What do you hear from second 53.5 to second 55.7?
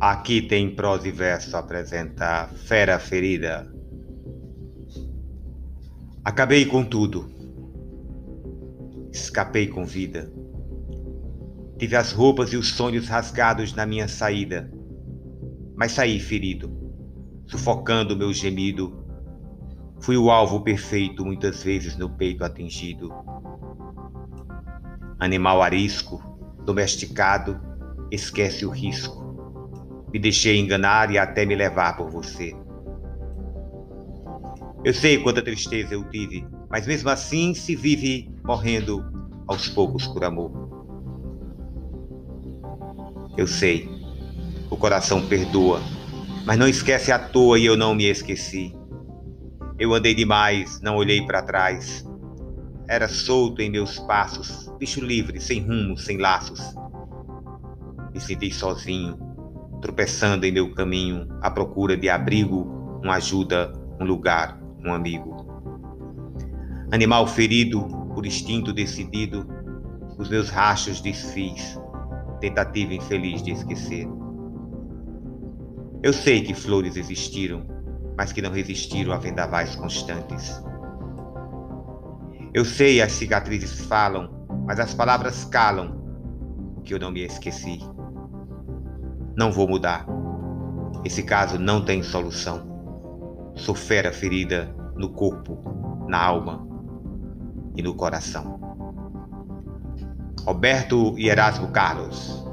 em meus passos, bicho livre, sem